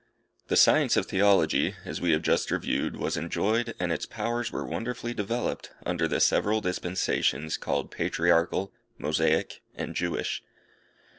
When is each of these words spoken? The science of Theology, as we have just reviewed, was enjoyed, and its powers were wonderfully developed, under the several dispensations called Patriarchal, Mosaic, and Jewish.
The 0.47 0.55
science 0.57 0.97
of 0.97 1.05
Theology, 1.05 1.75
as 1.85 2.01
we 2.01 2.09
have 2.09 2.23
just 2.23 2.49
reviewed, 2.49 2.97
was 2.97 3.17
enjoyed, 3.17 3.75
and 3.79 3.91
its 3.91 4.07
powers 4.07 4.51
were 4.51 4.65
wonderfully 4.65 5.13
developed, 5.13 5.69
under 5.85 6.07
the 6.07 6.19
several 6.19 6.59
dispensations 6.59 7.55
called 7.55 7.91
Patriarchal, 7.91 8.73
Mosaic, 8.97 9.61
and 9.75 9.93
Jewish. 9.93 10.41